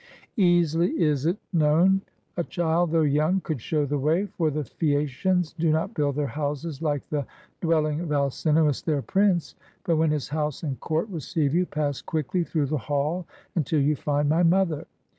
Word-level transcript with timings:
Easily 0.37 0.99
is 0.99 1.27
it 1.27 1.37
known; 1.53 2.01
a 2.35 2.43
child, 2.43 2.89
though 2.89 3.01
young, 3.03 3.39
could 3.39 3.61
show 3.61 3.85
the 3.85 3.99
way; 3.99 4.25
for 4.25 4.49
the 4.49 4.63
Phaeacians 4.63 5.53
do 5.53 5.69
not 5.71 5.93
build 5.93 6.15
their 6.15 6.25
houses 6.25 6.81
like 6.81 7.07
the 7.09 7.23
dwelling 7.61 7.99
of 8.01 8.09
Alcinoiis 8.09 8.83
their 8.83 9.03
prince. 9.03 9.53
But 9.83 9.97
when 9.97 10.09
his 10.09 10.29
house 10.29 10.63
and 10.63 10.79
court 10.79 11.07
receive 11.09 11.53
you, 11.53 11.67
pass 11.67 12.01
quickly 12.01 12.43
through 12.43 12.65
the 12.65 12.79
hall 12.79 13.27
until 13.53 13.79
you 13.79 13.95
find 13.95 14.27
my 14.27 14.41
mother. 14.41 14.87